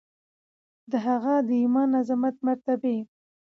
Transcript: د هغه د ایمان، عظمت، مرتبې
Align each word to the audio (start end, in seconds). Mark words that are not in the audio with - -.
د 0.91 0.93
هغه 1.07 1.33
د 1.47 1.49
ایمان، 1.61 1.89
عظمت، 1.99 2.35
مرتبې 2.47 2.97